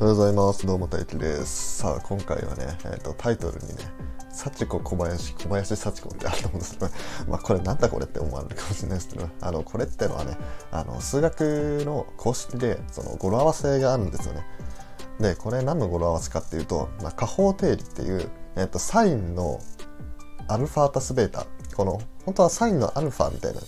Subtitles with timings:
[0.00, 0.66] おはようございます。
[0.66, 1.76] どうも大輝です。
[1.80, 3.74] さあ、今回はね、えーと、タイトルにね、
[4.30, 6.90] 幸子小林、小林幸子ってあると思うんですけど、
[7.28, 10.38] まあ、これなんだこれって思われるかもしれないですけど、あの、これってのはね、
[10.70, 14.46] あの、数学の公式で、その語呂合わせがあるんですよね。
[15.20, 19.60] で、これ何の語呂合わせかっていうと、まあ、加法定理っていう、えっ、と、サインの
[20.48, 21.44] アルファ足すベータ、
[21.76, 23.60] この、本当はサインのアルファみたいな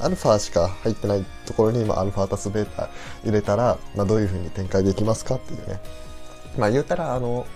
[0.00, 2.90] アルファしか入ってないところに、まあ、アルファ足すベータ
[3.24, 5.80] 入れたら、まあ、どういうふうに展開できますかっていうね。
[6.58, 7.46] まあ、言うたら、あの、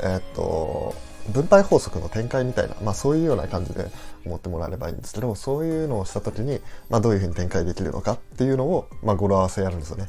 [0.00, 0.94] えーっと、
[1.32, 3.86] 分配法則の展開みたいな、まあ、そういうような感じで
[4.26, 6.60] 思ってもらえればいいんですけども、そういうのをした時に、
[6.90, 10.08] まあ、どういうふうに展開できるのかっていうのを、まあ、語呂合わせやるんですよね。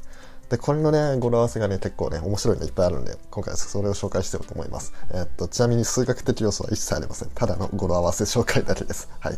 [0.50, 4.94] で、これのね、語呂合わせがね、結構ね、面白いのいっぱいあるんで、今回それを紹介してようと思います。
[5.12, 7.30] えーっと、ちなみに数学的要素は一切ありません。
[7.30, 9.10] ただの語呂合わせ紹介だけです。
[9.20, 9.38] はい。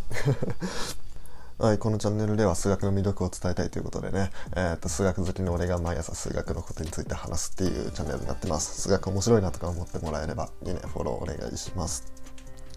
[1.58, 8.82] はい、このチャンネルでは数学の魅力を伝えたいということでね、えー、と数学好きの俺が毎朝数学のことについて話すっていうチャンネルになってます。
[8.82, 12.12] 数学面白いなとか思ってもらえればいいね、フォローお願いします。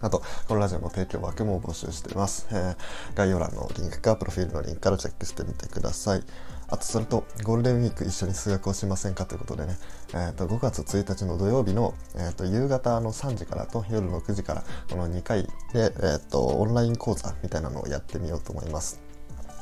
[0.00, 2.46] あと、このラジオの提供枠も募集しています。
[2.52, 2.76] えー
[3.16, 6.22] 概要欄のリンクかプロフィールのリンクからチェックしてみてください。
[6.70, 9.78] あと、それと、ゴールデンウィーク一緒に数学をしませんかということでね、
[10.10, 19.00] えー、と5月1日の土曜日の、えー、と夕方の3時からと夜の9時からこの2回で、えー、とオンライン講座みたいなのをやってみようと思います。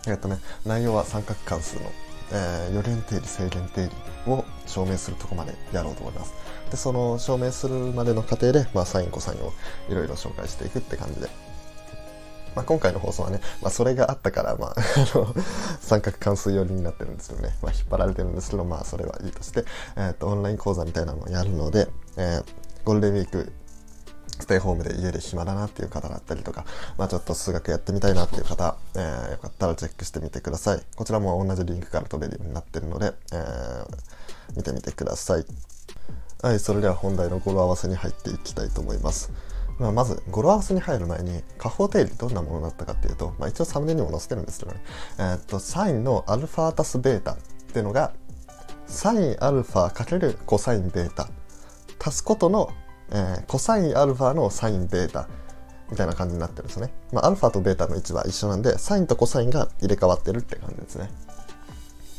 [0.08, 1.82] えっとね、内容は三角関数の、
[2.32, 3.88] えー、余弦定理正弦定
[4.26, 6.34] 理を証明するとこまでやろうと思います。
[6.70, 9.52] で、その証明するまでの過程で、まあ、サイン、コサインを
[9.88, 11.28] いろいろ紹介していくって感じで。
[12.56, 14.74] まあ、今回の放送はね、まあ、それがあったから、まあ、
[15.14, 15.34] の、
[15.80, 17.54] 三角関数寄りになってるんですよね。
[17.62, 19.64] まあ、引っ張られてるんですけど、まあ、それはいいとして、
[19.96, 22.44] えっ、と、オンライン講座みたいなのをやるので、えー
[22.86, 23.52] ゴールデンウィーク
[24.38, 26.64] ステイホームで家で暇だなっていう方だったりとか、
[26.96, 30.82] まあちょっと数学やってみたいなっていう方、えーよかったらチェックしてみてください。
[30.94, 33.86] こちらも同じリンクから飛べるようになってるので、えー
[34.56, 35.44] 見てみてください。
[36.42, 39.32] はい、それでは本題の語呂合わせに入っていきたいと思います。
[39.78, 44.81] まあ、まず、語呂合わせに入る前に、加法定理どんなものだったかっていうと、まあ、一応サムネにも載せてるんですけどね、
[45.19, 47.32] えーっと、サインのアルファ足すベータ。
[47.32, 47.37] っ
[47.72, 48.12] ていうのが、
[48.87, 51.28] サインアルファかけるコサインベータ。
[52.03, 52.70] 足すことの、
[53.10, 55.28] えーコサインアルファのサインベータ。
[55.91, 56.93] みたいな感じになってるんですね。
[57.12, 61.10] まあ、アルファとベータの位置は一緒なんで、サインとコサインが入れ替わってるって感じですね。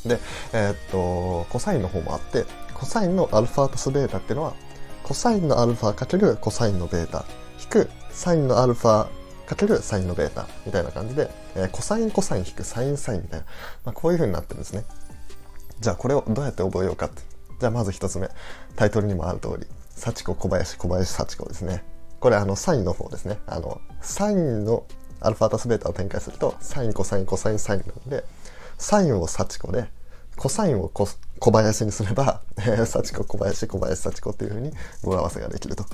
[0.06, 0.19] で、
[0.53, 4.53] えーっと、コサインの方もあって、コサインのアルファ足すベータっていうのは、
[5.03, 7.25] コサインのアルファかけるコサインのベータ、
[7.59, 9.07] 引くサインのアルファ
[9.45, 13.45] かけるサインのベータみたいな感じで、えーコサインコサイン引くサインサインみたいな、
[13.85, 14.84] まあ、こういう風になってるんですね。
[15.79, 17.22] じゃあこれをどうやって覚えようかって。
[17.59, 18.29] じゃあまず一つ目。
[18.75, 19.66] タイトルにもある通り。
[19.90, 21.84] 幸子小林小林幸子ですね。
[22.19, 23.40] これあのサインの方ですね。
[23.47, 24.85] あの、サインの
[25.19, 28.24] アルファ足すベータを展開すると、サインコサインコサインサインなので、
[28.78, 29.88] サインを幸子で、
[30.35, 34.72] コサインを小林にすれば、えー、幸子小林小林幸子っていう風に
[35.03, 35.85] 語呂合わせができると。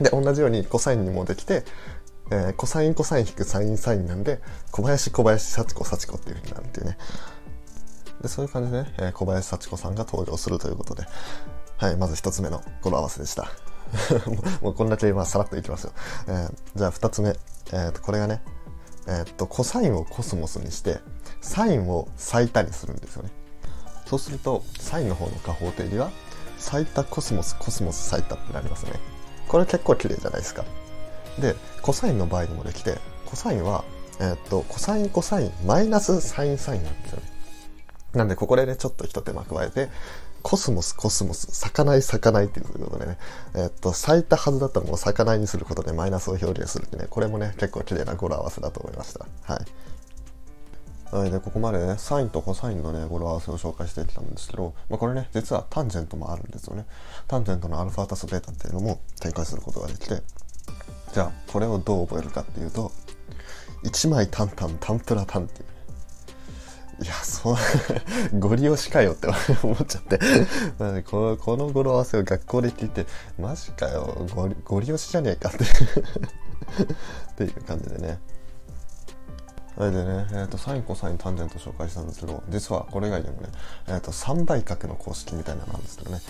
[0.00, 1.64] で、同じようにコサインにもできて、
[2.30, 6.98] えーコサインコサイン引くサインサインなんで、小林小林幸子幸子っていう風になるっていうね。
[8.22, 11.04] でそういう感じでね、えー小林幸子さんが登場するということで、
[11.76, 13.48] はい、まず一つ目の語呂合わせでした。
[14.62, 15.92] もうこんだけ、まあ、さらっといきますよ。
[16.28, 17.36] えーじゃあ二つ目、
[17.72, 18.42] えーと、これがね、
[19.06, 21.00] えーと、コサインをコスモスにして、
[21.40, 23.30] サインを咲いたにするんですよね。
[24.06, 26.10] そうすると、サインの方の加法定理は、
[26.58, 28.92] 咲いたコスモス、コスモス咲いたってなりますね。
[29.52, 30.64] これ結構綺麗じゃないですか。
[31.38, 32.96] で、コサインの場合にもできて、
[33.26, 33.84] コサインは、
[34.18, 37.30] えーっと、コサインコサインマイナスサインサインなんですよね。
[38.14, 39.90] なんで、ここでね、ちょっと一手間加えて、
[40.42, 43.18] コスモス、コスモス、咲かない、咲かないっていうことでね、
[43.54, 49.26] えーっと、咲いたはずだったのを咲かないにすることでマイナスを表現するってね、これもね、結構綺麗な語呂合わせだと思いました。
[49.42, 49.64] はい。
[51.12, 56.86] はい、でここまでねサインとコサインのね語呂合わせを紹介してきたんですけど、まあ、これね実はタンジェントもあるんですよね。
[57.28, 60.22] タンジェントのアルファ足すベータっていうのも展開することができて
[61.12, 62.90] じゃあこれをどう覚えるかっていうと
[63.84, 65.66] 1枚タンタンタンプラタンっていう。
[67.04, 69.26] いやそうゴリ押しかよって
[69.62, 70.18] 思っちゃって。
[71.02, 73.06] このこの語呂合わせを学校で聞いて
[73.38, 75.58] マジかよゴリゴリ押しじゃねえかって。
[77.32, 78.18] っていう感じでね。
[79.82, 83.48] それでね、えー、とサインコサインタンジェント紹介したんですけど実はこれ以外にもね、
[83.88, 86.20] えー、と3倍角の公式みたいなのなんですけどね。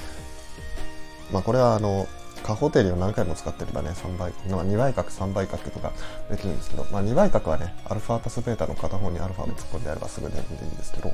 [1.31, 2.07] まあこれはあの
[2.43, 5.93] 加法定理を何回も使ってればね3倍、まあ、2倍角3倍角とか
[6.31, 11.13] できるんですけど、まあ、2倍角はねアルファ足すベータの片方にアルファを突っ込んでやればすぐ出るんでいいんですけど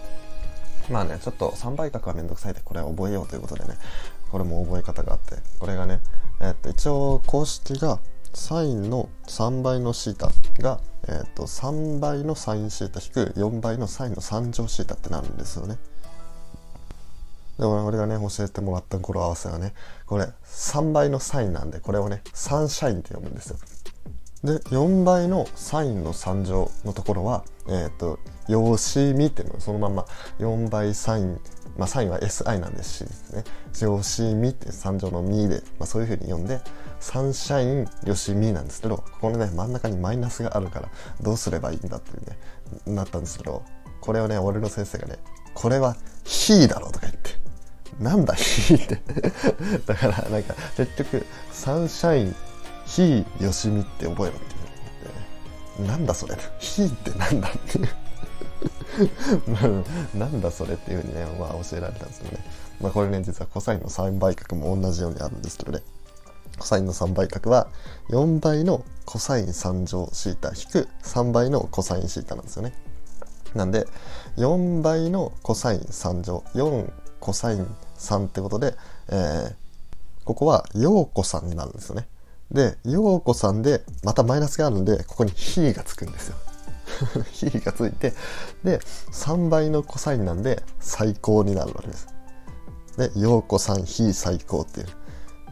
[0.89, 3.77] まあねちょっと3倍角はめんどくさいでこれは覚えようということでね
[4.31, 6.01] これも覚え方があってこれがね、
[6.41, 7.99] えー、と一応公式が
[8.35, 10.31] サインの3倍のシータ
[10.63, 15.79] が、えー、と3倍のサインシータ引く4倍のサインの3乗シータってなるんですよね。
[17.59, 19.75] で俺がね教えてもらった語呂合わせはね
[20.07, 23.57] これ3倍のサインなんでこれをねサンシャインって読むんですよ
[24.45, 30.07] で4倍のサインの3乗のところはえっ、ー、とよしみっていうのそのまま
[30.39, 31.41] 4倍サイン
[31.79, 33.45] まあサインは SI なんですしですね。
[33.81, 36.61] よしみって3乗のみで、まあ、そういうふうに読んで
[37.01, 40.89] サンシャインよしみなんですけどここのね真ん中にマイナスがあるから
[41.23, 43.63] どうすればいいんだっていうねなったんですけど
[44.01, 45.19] これをね俺の先生がね
[45.55, 47.39] これは「ひ」だろとか言って
[48.01, 49.01] なんだひって。
[49.87, 52.37] だからなんか結局サンシャイン
[52.87, 54.47] ひよしみって覚えろって
[55.77, 56.37] 言って、なんだそれ。
[56.59, 57.89] ひってなんだっていう。
[60.15, 62.39] なんだそれっていうふうにね、まあ、教えられたんですよね。
[62.81, 65.83] まあ、これね、実はコサインの3倍角も同じようにあるんですけどね。
[66.59, 67.69] コサインの3倍角は
[68.11, 72.75] 4倍のコサイン3乗シータ引く3倍のコサインシータなんですよね。
[73.55, 73.87] なんで
[74.37, 76.91] 4倍のコサイン3乗4
[77.21, 77.67] コサイン
[77.97, 78.75] 3ってことで、
[79.09, 79.55] えー、
[80.25, 82.07] ここは陽子さんになるんですよね。
[82.51, 86.37] で、陽子さんでまたマイナスがあるんで、ここに比がつくんですよ。
[87.33, 88.15] 比がついて、
[88.65, 88.79] で、
[89.13, 92.09] 3倍のコサインなんで最高になるわけです。
[92.97, 94.87] で、陽子さん比最高っていう。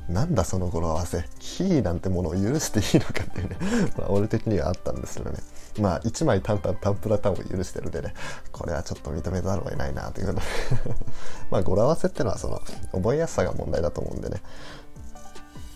[0.08, 1.24] なんだその語呂合わせ。
[1.40, 3.56] 非なんてものを許していいのかっていうね。
[3.98, 5.38] まあ、俺的にはあったんですけどね。
[5.80, 8.14] まあ、1枚タンタンタンプラタンを許してるんでね、
[8.52, 10.46] これはちょっと認めざるを得ないなということで
[11.50, 12.62] まあ、語呂合わせってのはその、
[12.92, 14.42] 覚えやすさが問題だと思うんでね。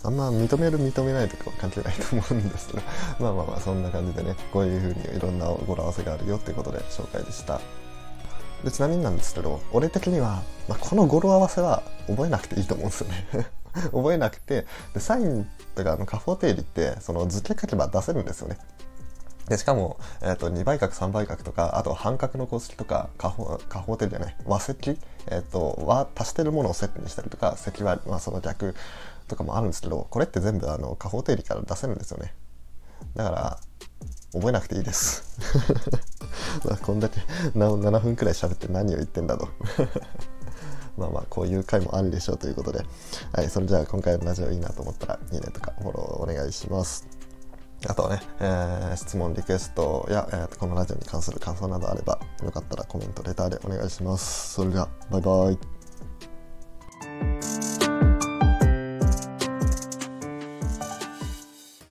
[0.03, 2.83] あんま認める認めないとかは関係ないと思うんですけど
[3.21, 7.61] まあまあまあそんな感じでねこういう風にいろんな語呂合わせがあるよっていうことで紹介でした。
[8.65, 13.47] でちなみになんですけど俺的には、まあ、この語呂合わせは覚えなくていいと思うんですよね。
[13.93, 18.59] 覚えなくてでサインとかあの下方定理ってその図形書けば出せるんですよね。
[19.51, 24.97] でしかも、えーと、2倍角3倍角とかあと半角の公式とか下方下方定理じゃない和積、
[25.27, 28.77] えーと、和足してるものをセットにしたりとか積は、まあ、その逆
[29.31, 32.35] とかもあるんですけどこれって全部あの下方定理から出せるんですよね
[33.15, 33.61] だから
[34.33, 35.39] 覚えなくていいです
[36.83, 37.21] こんだけ
[37.55, 39.49] 7分くらい喋って何を言ってんだと
[40.97, 42.85] まあまあこういう回もあるでしょうということで、
[43.33, 47.21] はい、それじゃあ今回のラジオいいなと思ったらいいねとかフォローお願いします。
[47.89, 54.53] あとはね、えー、質問、リクエストや、えー、このラジオに関する感想などあれば、よかったらコメント、レターでお願いします。
[54.53, 55.80] それでは、バイバイ。